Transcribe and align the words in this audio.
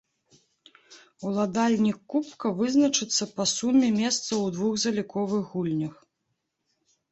Уладальнік 1.31 1.99
кубка 2.13 2.47
вызначыцца 2.63 3.23
па 3.37 3.47
суме 3.53 3.93
месцаў 4.01 4.37
у 4.49 4.49
двух 4.57 4.73
заліковых 4.87 5.43
гульнях. 5.55 5.95